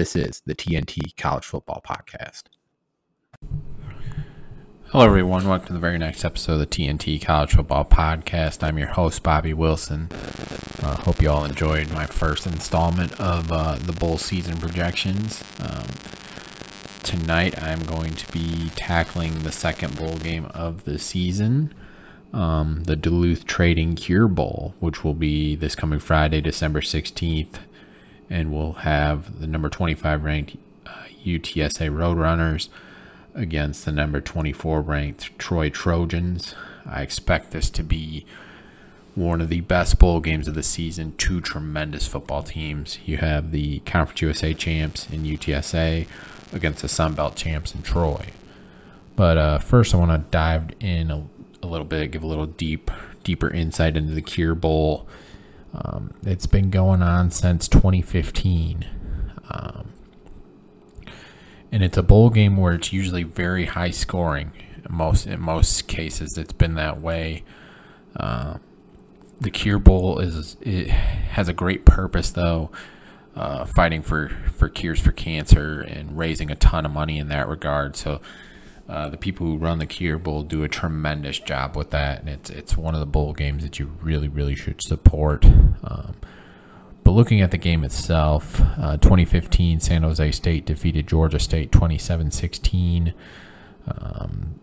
[0.00, 2.44] This is the TNT College Football Podcast.
[4.86, 5.46] Hello, everyone.
[5.46, 8.62] Welcome to the very next episode of the TNT College Football Podcast.
[8.62, 10.08] I'm your host, Bobby Wilson.
[10.82, 15.44] Uh, hope you all enjoyed my first installment of uh, the bowl season projections.
[15.60, 15.84] Um,
[17.02, 21.74] tonight, I'm going to be tackling the second bowl game of the season,
[22.32, 27.58] um, the Duluth Trading Cure Bowl, which will be this coming Friday, December 16th,
[28.30, 30.90] and we'll have the number 25 ranked uh,
[31.24, 32.68] UTSA Roadrunners
[33.34, 36.54] against the number 24 ranked Troy Trojans.
[36.86, 38.24] I expect this to be
[39.14, 41.14] one of the best bowl games of the season.
[41.16, 42.98] Two tremendous football teams.
[43.04, 46.06] You have the Conference USA champs in UTSA
[46.52, 48.26] against the Sun Belt champs in Troy.
[49.16, 51.24] But uh, first, I want to dive in a,
[51.62, 52.90] a, little bit, give a little deep,
[53.22, 55.06] deeper insight into the Cure Bowl.
[55.74, 58.86] Um, it's been going on since 2015.
[59.50, 59.92] Um,
[61.72, 64.52] and it's a bowl game where it's usually very high scoring.
[64.88, 67.44] Most in most cases, it's been that way.
[68.16, 68.54] Uh,
[69.40, 72.70] the Cure Bowl is it has a great purpose though,
[73.36, 77.48] uh, fighting for for cures for cancer and raising a ton of money in that
[77.48, 77.96] regard.
[77.96, 78.20] So.
[78.90, 82.28] Uh, the people who run the Cure Bowl do a tremendous job with that, and
[82.28, 85.44] it's it's one of the bowl games that you really really should support.
[85.44, 86.16] Um,
[87.04, 92.32] but looking at the game itself, uh, 2015 San Jose State defeated Georgia State 27
[92.32, 93.14] 16.
[93.86, 94.56] Um,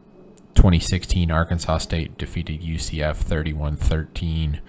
[0.56, 4.59] 2016 Arkansas State defeated UCF 31 13.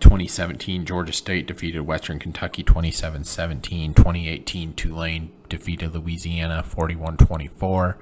[0.00, 3.94] 2017 Georgia State defeated Western Kentucky 27 17.
[3.94, 7.98] 2018 Tulane defeated Louisiana 41 24.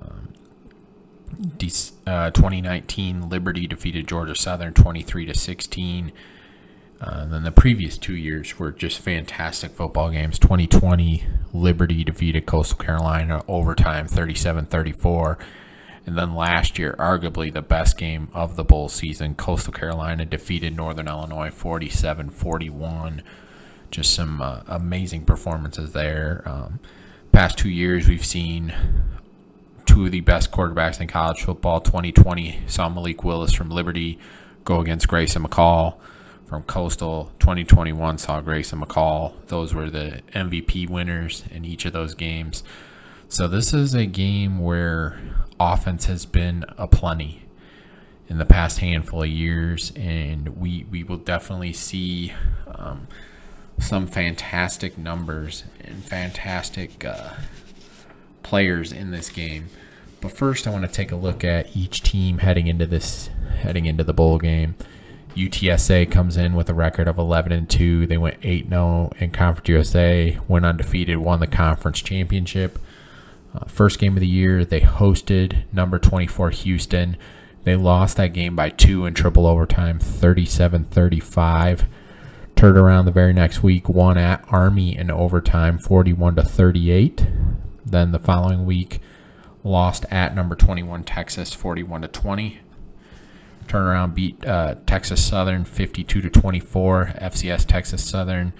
[0.00, 0.28] Um,
[2.06, 6.12] uh, 2019 Liberty defeated Georgia Southern 23 to 16.
[7.00, 10.38] Uh, then the previous two years were just fantastic football games.
[10.38, 15.38] 2020, Liberty defeated Coastal Carolina overtime 37 34.
[16.06, 20.74] And then last year, arguably the best game of the bowl season, Coastal Carolina defeated
[20.74, 23.22] Northern Illinois 47 41.
[23.90, 26.42] Just some uh, amazing performances there.
[26.44, 26.80] Um,
[27.32, 28.74] past two years, we've seen
[29.86, 31.80] two of the best quarterbacks in college football.
[31.80, 34.18] 2020 saw Malik Willis from Liberty
[34.64, 35.96] go against Grayson McCall
[36.48, 39.34] from Coastal 2021 saw Grayson McCall.
[39.48, 42.64] Those were the MVP winners in each of those games.
[43.28, 45.20] So this is a game where
[45.60, 47.44] offense has been aplenty
[48.28, 52.32] in the past handful of years, and we we will definitely see
[52.66, 53.08] um,
[53.78, 57.30] some fantastic numbers and fantastic uh,
[58.42, 59.68] players in this game.
[60.20, 63.30] But first, I want to take a look at each team heading into this
[63.60, 64.74] heading into the bowl game.
[65.36, 68.06] UTSA comes in with a record of 11 and 2.
[68.06, 72.78] They went 8 0 in Conference USA, went undefeated, won the conference championship.
[73.54, 77.16] Uh, first game of the year, they hosted number 24 Houston.
[77.64, 81.86] They lost that game by two in triple overtime, 37 35.
[82.56, 87.26] Turned around the very next week, won at Army in overtime, 41 to 38.
[87.86, 89.00] Then the following week,
[89.62, 92.60] lost at number 21 Texas, 41 to 20.
[93.66, 97.12] Turnaround beat uh, Texas Southern 52 to 24.
[97.20, 98.52] FCS Texas Southern.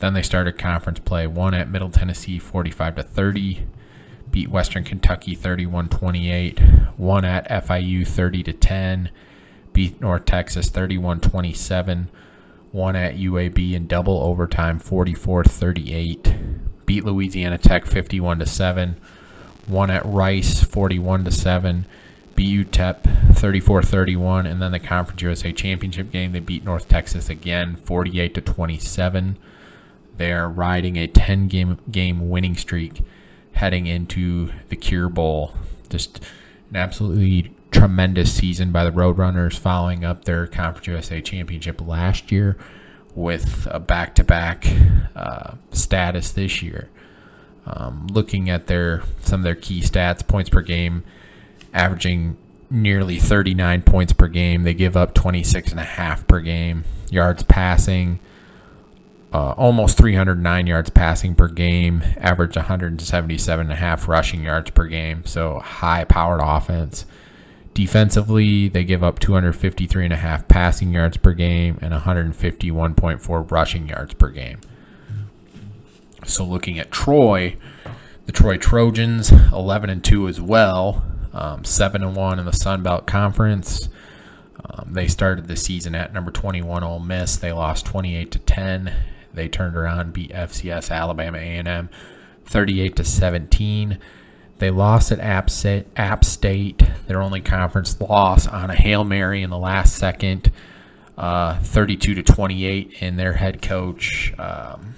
[0.00, 1.26] Then they started conference play.
[1.26, 3.66] One at Middle Tennessee 45 to 30.
[4.30, 6.58] Beat Western Kentucky 31 28.
[6.96, 9.10] One at FIU 30 to 10.
[9.72, 12.08] Beat North Texas 31 27.
[12.72, 16.34] One at UAB in double overtime 44 38.
[16.86, 18.96] Beat Louisiana Tech 51 to 7.
[19.66, 21.86] One at Rice 41 to 7
[22.38, 27.74] beat UTEP 34-31, and then the Conference USA Championship game they beat North Texas again
[27.74, 29.36] 48 to 27.
[30.16, 33.02] They're riding a 10 game game winning streak
[33.58, 35.52] heading into the Cure Bowl.
[35.90, 36.20] Just
[36.70, 42.56] an absolutely tremendous season by the Roadrunners, following up their Conference USA Championship last year
[43.16, 44.64] with a back-to-back
[45.16, 46.88] uh, status this year.
[47.66, 51.02] Um, looking at their some of their key stats, points per game
[51.74, 52.36] averaging
[52.70, 54.62] nearly 39 points per game.
[54.62, 56.84] They give up 26 and a half per game.
[57.10, 58.20] Yards passing
[59.32, 64.86] uh, almost 309 yards passing per game, averaged 177 and a half rushing yards per
[64.86, 65.24] game.
[65.26, 67.04] So high powered offense.
[67.74, 73.88] Defensively, they give up 253 and a half passing yards per game and 151.4 rushing
[73.88, 74.60] yards per game.
[76.24, 77.56] So looking at Troy,
[78.26, 82.82] the Troy Trojans 11 and 2 as well, um, 7 and 1 in the Sun
[82.82, 83.88] Belt Conference.
[84.64, 87.36] Um, they started the season at number 21 Ole Miss.
[87.36, 88.92] They lost 28 to 10
[89.38, 91.88] they turned around, beat FCS Alabama A&M
[92.44, 93.98] 38 to 17.
[94.58, 95.50] They lost at App
[96.24, 100.50] State, their only conference loss on a hail mary in the last second,
[101.16, 102.96] uh, 32 to 28.
[103.00, 104.94] And their head coach, um,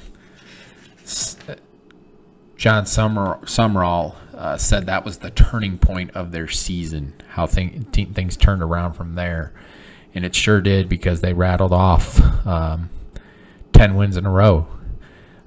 [2.56, 7.12] Jon Summer, Sumrall, uh, said that was the turning point of their season.
[7.31, 9.52] How thing, things turned around from there,
[10.14, 12.88] and it sure did because they rattled off um,
[13.81, 14.67] 10 wins in a row.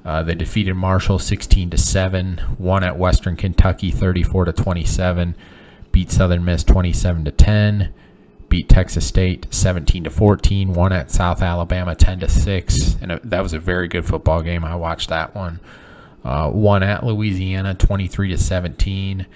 [0.04, 5.36] Uh, they defeated Marshall 16 to 7, won at Western Kentucky 34 to 27,
[5.92, 7.94] beat Southern Miss 27 to 10,
[8.50, 13.44] beat Texas State 17 to 14, won at South Alabama 10 to 6, and that
[13.44, 14.66] was a very good football game.
[14.66, 15.60] I watched that one.
[16.26, 19.28] Uh, won at Louisiana 23 to 17,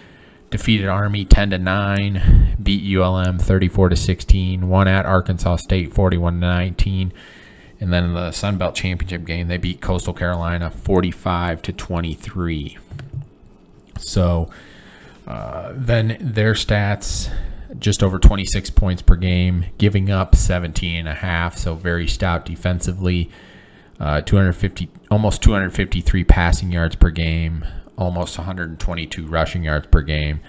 [0.50, 6.34] defeated Army 10 to 9, beat ULM 34 to 16, won at Arkansas State 41
[6.34, 7.14] to 19
[7.80, 12.78] and then in the Sun Belt Championship game, they beat Coastal Carolina 45 to 23.
[14.00, 14.50] So
[15.28, 17.30] uh, then their stats
[17.78, 22.46] just over 26 points per game, giving up 17 and a half, so very stout
[22.46, 23.30] defensively.
[24.00, 27.66] Uh, 250, almost 253 passing yards per game,
[27.98, 30.40] almost 122 rushing yards per game.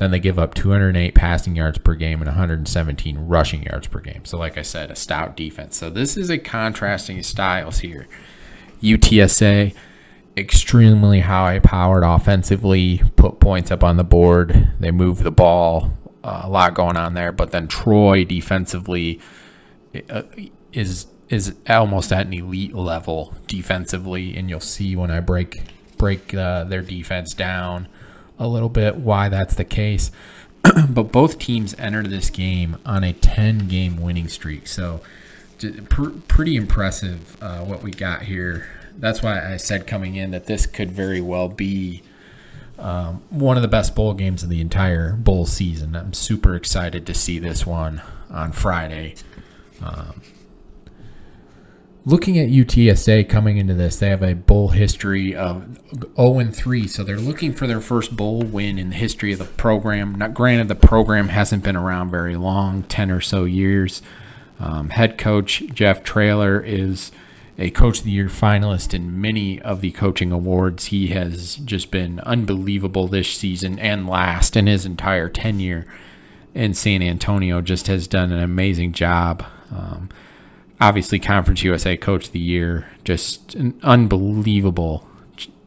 [0.00, 4.24] Then they give up 208 passing yards per game and 117 rushing yards per game.
[4.24, 5.76] So, like I said, a stout defense.
[5.76, 8.08] So, this is a contrasting styles here.
[8.82, 9.74] UTSA,
[10.38, 14.70] extremely high powered offensively, put points up on the board.
[14.80, 17.30] They move the ball, uh, a lot going on there.
[17.30, 19.20] But then Troy defensively
[20.08, 20.22] uh,
[20.72, 25.60] is is almost at an elite level defensively, and you'll see when I break
[25.98, 27.86] break uh, their defense down
[28.40, 30.10] a little bit why that's the case.
[30.88, 34.66] but both teams entered this game on a 10 game winning streak.
[34.66, 35.00] So,
[35.88, 38.68] pr- pretty impressive uh, what we got here.
[38.98, 42.02] That's why I said coming in that this could very well be
[42.78, 45.94] um, one of the best bowl games of the entire bowl season.
[45.94, 49.14] I'm super excited to see this one on Friday.
[49.82, 50.22] Um,
[52.04, 55.78] looking at UTSA coming into this, they have a bowl history of
[56.16, 59.38] 0 and 3, so they're looking for their first bowl win in the history of
[59.38, 60.14] the program.
[60.14, 64.02] Not granted, the program hasn't been around very long, 10 or so years.
[64.58, 67.12] Um, head coach Jeff Traylor is
[67.58, 70.86] a Coach of the Year finalist in many of the coaching awards.
[70.86, 75.86] He has just been unbelievable this season and last in his entire tenure
[76.54, 77.60] in San Antonio.
[77.60, 79.44] Just has done an amazing job.
[79.70, 80.08] Um,
[80.80, 82.88] obviously Conference USA Coach of the Year.
[83.04, 85.06] Just an unbelievable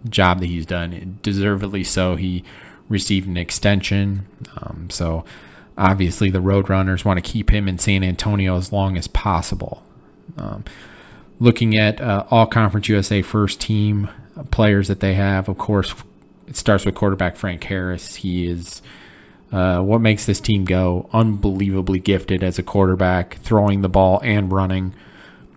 [0.09, 1.19] job that he's done.
[1.21, 2.15] Deservedly so.
[2.15, 2.43] He
[2.89, 4.25] received an extension.
[4.57, 5.23] Um, so
[5.77, 9.83] obviously the Roadrunners want to keep him in San Antonio as long as possible.
[10.37, 10.63] Um,
[11.39, 14.09] looking at uh, all Conference USA first team
[14.51, 15.93] players that they have, of course,
[16.47, 18.15] it starts with quarterback Frank Harris.
[18.15, 18.81] He is.
[19.53, 24.51] Uh, what makes this team go unbelievably gifted as a quarterback, throwing the ball and
[24.51, 24.95] running.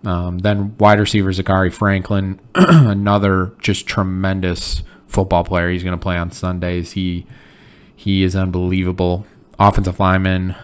[0.05, 5.71] Um, then wide receiver Zakhari Franklin, another just tremendous football player.
[5.71, 6.91] He's going to play on Sundays.
[6.91, 7.25] He
[7.95, 9.25] he is unbelievable.
[9.57, 10.55] Offensive lineman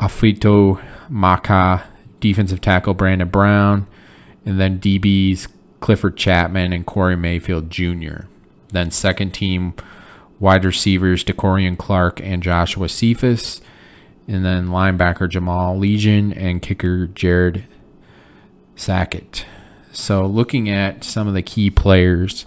[0.00, 1.84] Afito Maka,
[2.18, 3.86] defensive tackle Brandon Brown,
[4.44, 5.46] and then DBs
[5.78, 8.22] Clifford Chapman and Corey Mayfield Jr.
[8.72, 9.74] Then second team
[10.40, 13.60] wide receivers DeCorian Clark and Joshua Cephus,
[14.26, 17.64] and then linebacker Jamal Ligon and kicker Jared
[18.74, 19.44] Sackett.
[19.92, 22.46] So, looking at some of the key players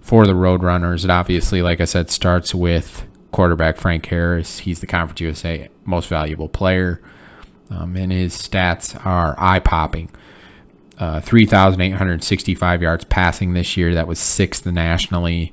[0.00, 4.60] for the Roadrunners, it obviously, like I said, starts with quarterback Frank Harris.
[4.60, 7.02] He's the Conference USA most valuable player,
[7.70, 10.10] um, and his stats are eye popping.
[10.98, 13.94] Uh, 3,865 yards passing this year.
[13.94, 15.52] That was sixth nationally,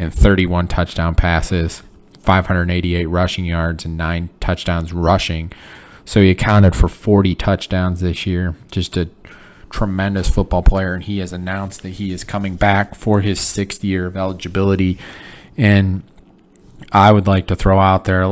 [0.00, 1.82] and 31 touchdown passes,
[2.20, 5.52] 588 rushing yards, and nine touchdowns rushing.
[6.06, 8.54] So he accounted for 40 touchdowns this year.
[8.70, 9.10] Just a
[9.68, 13.84] tremendous football player, and he has announced that he is coming back for his sixth
[13.84, 14.98] year of eligibility.
[15.58, 16.02] And
[16.92, 18.26] I would like to throw out there,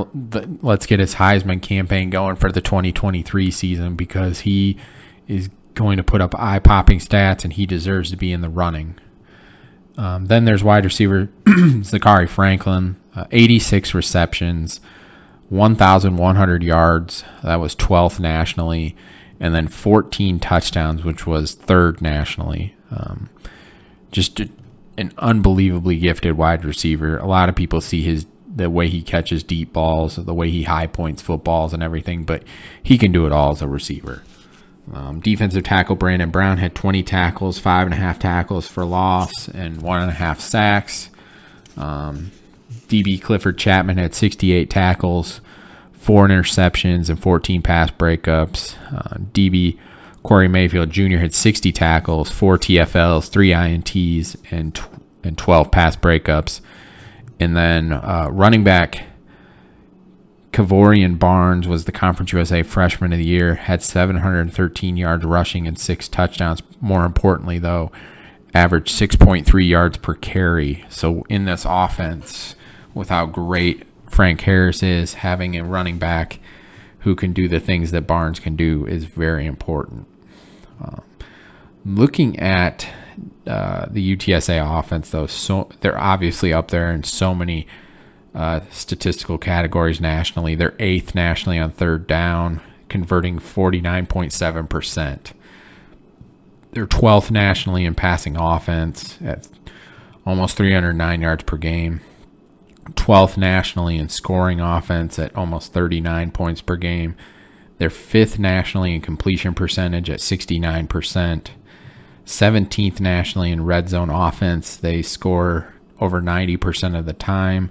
[0.62, 4.78] let's get his Heisman campaign going for the 2023 season because he
[5.28, 8.48] is going to put up eye popping stats, and he deserves to be in the
[8.48, 8.98] running.
[9.98, 14.80] Um, then there's wide receiver Zakhari Franklin, uh, 86 receptions,
[15.48, 17.24] 1,100 yards.
[17.42, 18.94] That was 12th nationally,
[19.40, 22.76] and then 14 touchdowns, which was third nationally.
[22.92, 23.28] Um,
[24.12, 24.40] just
[24.96, 27.18] an unbelievably gifted wide receiver.
[27.18, 30.64] A lot of people see his the way he catches deep balls, the way he
[30.64, 32.42] high points footballs, and everything, but
[32.82, 34.22] he can do it all as a receiver.
[34.92, 39.48] Um, defensive tackle Brandon Brown had 20 tackles, five and a half tackles for loss,
[39.48, 41.10] and one and a half sacks.
[41.76, 42.32] Um,
[42.88, 45.40] DB Clifford Chapman had 68 tackles,
[45.92, 48.76] four interceptions, and 14 pass breakups.
[48.92, 49.78] Uh, DB
[50.22, 51.18] Corey Mayfield Jr.
[51.18, 54.88] had 60 tackles, four TFLs, three INTs, and tw-
[55.22, 56.60] and 12 pass breakups.
[57.38, 59.04] And then uh, running back
[60.58, 65.78] Kevorian Barnes was the Conference USA Freshman of the Year, had 713 yards rushing and
[65.78, 66.64] six touchdowns.
[66.80, 67.92] More importantly, though,
[68.52, 70.84] averaged 6.3 yards per carry.
[70.88, 72.56] So in this offense,
[72.92, 76.40] with how great Frank Harris is, having a running back
[77.00, 80.08] who can do the things that Barnes can do is very important.
[80.80, 81.02] Um,
[81.86, 82.88] looking at
[83.46, 87.68] uh, the UTSA offense, though, so they're obviously up there in so many
[88.34, 90.54] uh, statistical categories nationally.
[90.54, 95.32] They're eighth nationally on third down, converting 49.7%.
[96.72, 99.48] They're 12th nationally in passing offense at
[100.26, 102.00] almost 309 yards per game.
[102.90, 107.16] 12th nationally in scoring offense at almost 39 points per game.
[107.78, 111.48] They're fifth nationally in completion percentage at 69%.
[112.26, 114.76] 17th nationally in red zone offense.
[114.76, 117.70] They score over 90% of the time.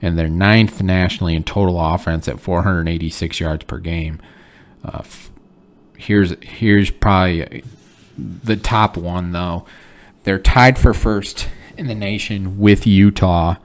[0.00, 4.20] And they're ninth nationally in total offense at 486 yards per game.
[4.84, 5.02] Uh,
[5.96, 7.62] here's here's probably
[8.16, 9.66] the top one though.
[10.24, 13.56] They're tied for first in the nation with Utah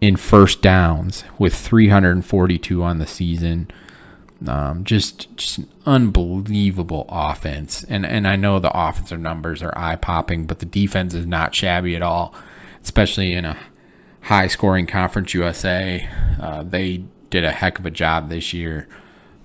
[0.00, 3.70] in first downs with 342 on the season.
[4.46, 9.96] Um, just just an unbelievable offense, and and I know the offensive numbers are eye
[9.96, 12.34] popping, but the defense is not shabby at all,
[12.82, 13.56] especially in a
[14.26, 16.08] high scoring conference USA.
[16.40, 18.88] Uh, they did a heck of a job this year.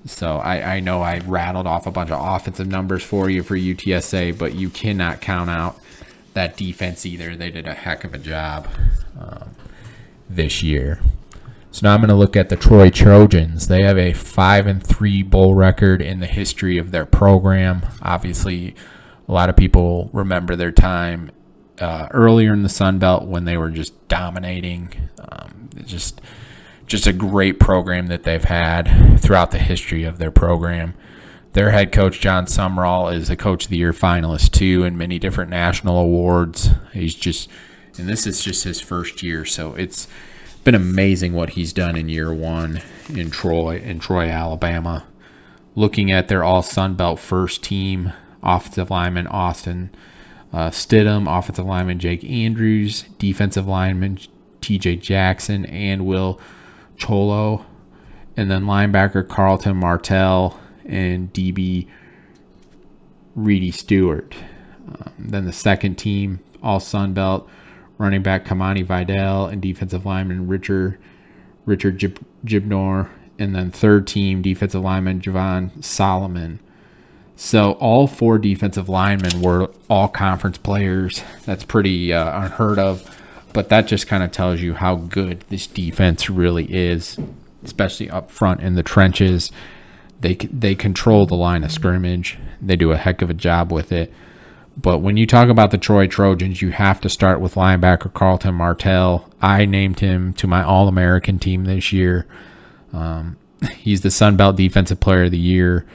[0.06, 3.56] So I, I know I rattled off a bunch of offensive numbers for you for
[3.56, 5.80] UTSA, but you cannot count out
[6.34, 7.36] that defense either.
[7.36, 8.68] They did a heck of a job
[9.20, 9.52] um,
[10.28, 11.00] this year.
[11.70, 13.68] So now I'm going to look at the Troy Trojans.
[13.68, 17.86] They have a five and three bowl record in the history of their program.
[18.02, 18.76] Obviously,
[19.28, 21.30] a lot of people remember their time
[21.82, 24.94] uh, earlier in the Sun Belt when they were just dominating.
[25.20, 26.22] Um, just
[26.92, 30.94] just a great program that they've had throughout the history of their program.
[31.54, 35.18] Their head coach John Sumrall is a Coach of the Year finalist too, in many
[35.18, 36.70] different national awards.
[36.92, 37.50] He's just,
[37.98, 40.08] and this is just his first year, so it's
[40.66, 45.06] been amazing what he's done in year one in Troy, in Troy, Alabama.
[45.76, 48.12] Looking at their All Sun Belt first team,
[48.44, 49.92] offensive lineman Austin
[50.54, 54.20] uh, Stidham, offensive lineman Jake Andrews, defensive lineman
[54.60, 54.98] T.J.
[54.98, 56.40] Jackson, and Will
[56.98, 57.66] Choloh,
[58.36, 61.88] and then linebacker Carlton Martial and DB
[63.36, 64.36] Reddy Steward.
[64.88, 67.50] Um, then the second team, all Sun Belt,
[67.98, 70.98] running back Kamani Vidal and defensive lineman Richard
[71.66, 72.00] Richard
[72.44, 76.60] Jibunor, and then third team defensive lineman Javon Solomon.
[77.44, 81.24] So all four defensive linemen were all conference players.
[81.44, 83.20] That's pretty uh, unheard of,
[83.52, 87.18] but that just kind of tells you how good this defense really is,
[87.64, 89.52] especially up front in the trenches.
[90.20, 92.38] They they control the line of scrimmage.
[92.62, 94.14] They do a heck of a job with it.
[94.78, 98.54] But when you talk about the Troy Trojans, you have to start with linebacker Carlton
[98.54, 99.28] Martial.
[99.42, 102.28] I named him to my All American team this year.
[102.94, 103.38] Um,
[103.78, 105.88] he's the Sun Belt Defensive Player of the Year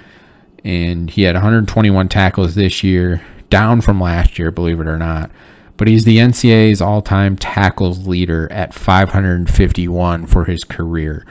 [0.66, 5.30] and he had 121 tackles this year, down from last year, believe it or not.
[5.76, 11.25] But he's the NCAA's all time tackles leader at 551 for his career.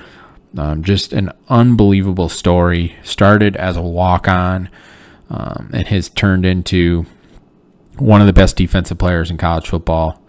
[0.57, 2.95] Um, just an unbelievable story.
[3.03, 4.69] Started as a walk on
[5.29, 7.05] um, and has turned into
[7.97, 10.21] one of the best defensive players in college football.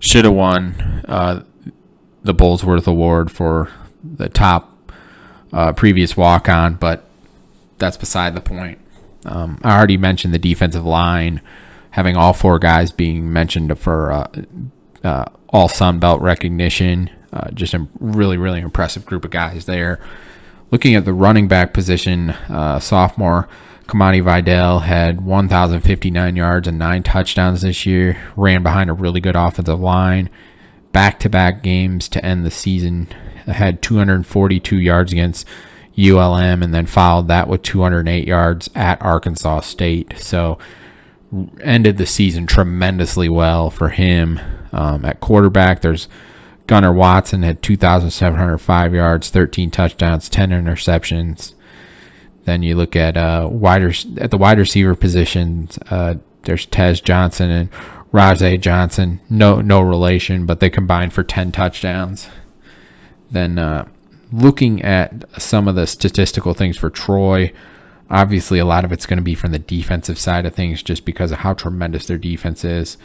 [0.00, 1.42] Should have won uh,
[2.22, 3.70] the Burlsworth Award for
[4.02, 4.90] the top
[5.52, 7.07] uh, previous walk on, but
[7.78, 8.78] that's beside the point.
[9.24, 11.40] Um, I already mentioned the defensive line,
[11.90, 14.28] having all four guys being mentioned for uh,
[15.04, 17.10] uh, all Sun Belt recognition.
[17.32, 20.00] Uh, just a really, really impressive group of guys there.
[20.70, 23.48] Looking at the running back position, uh, sophomore
[23.86, 28.18] Kamani Vidal had 1,059 yards and nine touchdowns this year.
[28.36, 30.28] Ran behind a really good offensive line.
[30.92, 33.06] Back to back games to end the season.
[33.46, 35.46] Had 242 yards against
[35.98, 40.18] ULM and then followed that with 208 yards at Arkansas State.
[40.18, 40.58] So
[41.60, 44.40] ended the season tremendously well for him.
[44.72, 46.08] Um, at quarterback, there's
[46.66, 51.54] Gunnar Watson had 2,705 yards, 13 touchdowns, 10 interceptions.
[52.44, 55.78] Then you look at uh, wider at the wide receiver positions.
[55.90, 57.70] Uh, there's Tez Johnson and
[58.12, 59.20] Rahjai Johnson.
[59.28, 62.28] No no relation, but they combined for 10 touchdowns.
[63.30, 63.86] Then uh,
[64.32, 67.52] looking at some of the statistical things for Troy,
[68.10, 71.04] obviously a lot of it's going to be from the defensive side of things, just
[71.04, 72.96] because of how tremendous their defense is.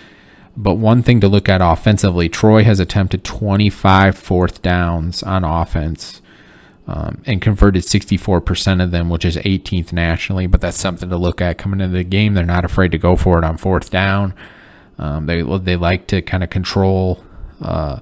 [0.56, 6.22] But one thing to look at offensively, Troy has attempted 25 fourth downs on offense
[6.88, 10.46] um, and converted 64% of them, which is 18th nationally.
[10.46, 12.34] But that's something to look at coming into the game.
[12.34, 14.34] They're not afraid to go for it on fourth down.
[15.00, 17.24] Um, they they like to kind of control
[17.62, 18.00] uh,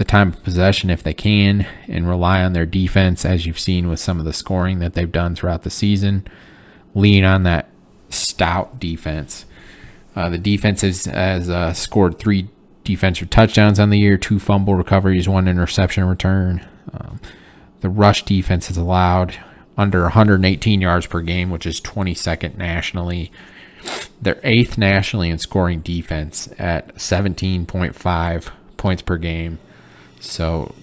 [0.00, 3.86] the time of possession if they can and rely on their defense, as you've seen
[3.86, 6.26] with some of the scoring that they've done throughout the season.
[6.94, 7.68] Lean on that
[8.08, 9.44] stout defense.
[10.16, 12.48] Uh, the defense has, has uh, scored three
[12.82, 16.66] defensive touchdowns on the year, two fumble recoveries, one interception return.
[16.94, 17.20] Um,
[17.82, 19.36] the rush defense has allowed
[19.76, 23.30] under 118 yards per game, which is 22nd nationally.
[24.22, 29.58] They're eighth nationally in scoring defense at 17.5 points per game.
[30.20, 30.74] So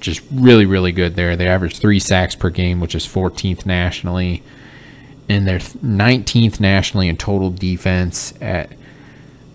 [0.00, 1.36] just really, really good there.
[1.36, 4.42] They average three sacks per game, which is 14th nationally
[5.28, 8.72] and they're 19th nationally in total defense at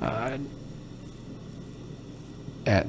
[0.01, 0.37] uh,
[2.65, 2.87] at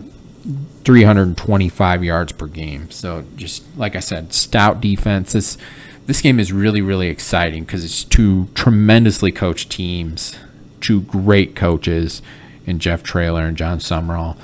[0.85, 2.91] 325 yards per game.
[2.91, 5.33] So just like I said, stout defense.
[5.33, 5.59] This
[6.07, 10.39] this game is really really exciting because it's two tremendously coached teams,
[10.81, 12.23] two great coaches,
[12.67, 14.37] in Jeff Traylor and Jon Sumrall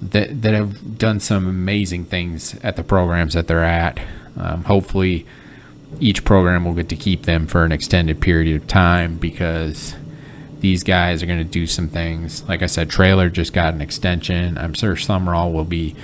[0.00, 3.98] that that have done some amazing things at the programs that they're at.
[4.36, 5.26] Um, hopefully
[6.00, 9.94] each program will get to keep them for an extended period of time because
[10.60, 12.46] these guys are going to do some things.
[12.48, 14.58] Like I said, Traylor just got an extension.
[14.58, 15.94] I'm sure Sumrall will be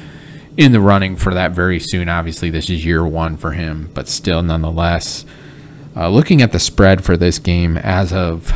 [0.57, 2.09] in the running for that very soon.
[2.09, 5.25] Obviously, this is year one for him, but still, nonetheless,
[5.97, 8.53] uh, looking at the spread for this game as of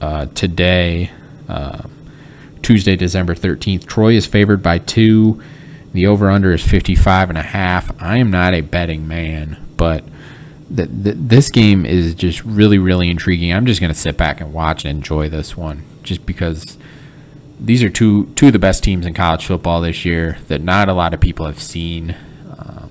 [0.00, 1.10] uh, today,
[1.48, 1.82] uh,
[2.66, 5.40] Tuesday, December 13th, Troy is favored by two.
[5.92, 7.92] The over under is 55 and a half.
[8.02, 10.02] I am not a betting man, but
[10.74, 13.52] th- th- this game is just really, really intriguing.
[13.52, 16.76] I'm just going to sit back and watch and enjoy this one just because
[17.60, 20.88] these are two two of the best teams in college football this year that not
[20.88, 22.16] a lot of people have seen.
[22.58, 22.90] Um,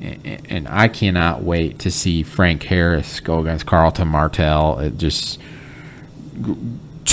[0.00, 4.78] and, and, I cannot wait to see Frank Harris go against Carlton Martial.
[4.78, 5.38] It just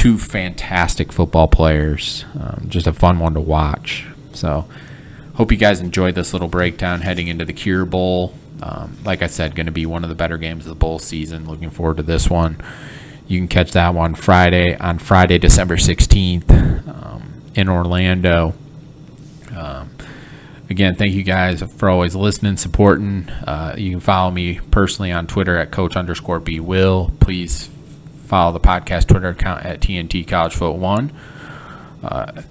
[0.03, 2.25] two fantastic football players.
[2.37, 4.05] Um, just a fun one to watch.
[4.33, 4.67] So
[5.35, 8.33] hope you guys enjoyed this little breakdown heading into the Cure Bowl.
[8.61, 10.99] Um, like I said, going to be one of the better games of the bowl
[10.99, 11.47] season.
[11.47, 12.57] Looking forward to this one.
[13.29, 16.51] You can catch that one Friday on Friday, December 16th
[16.85, 18.55] um, in Orlando.
[19.55, 19.89] Um,
[20.69, 23.29] again, thank you guys for always listening, supporting.
[23.29, 27.13] Uh, you can follow me personally on Twitter at coach underscore B Will.
[27.21, 27.69] Please
[28.23, 31.11] follow the podcast Twitter account at TNT College Foot One.
[32.03, 32.41] Uh,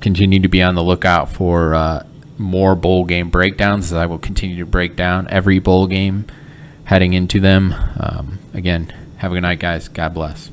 [0.00, 2.06] continue to be on the lookout for uh,
[2.38, 6.26] more bowl game breakdowns as I will continue to break down every bowl game
[6.84, 7.74] heading into them.
[7.98, 9.88] Um, again, have a good night, guys.
[9.88, 10.50] God bless.